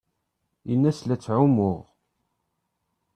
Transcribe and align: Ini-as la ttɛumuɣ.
Ini-as 0.71 0.99
la 1.03 1.15
ttɛumuɣ. 1.17 1.81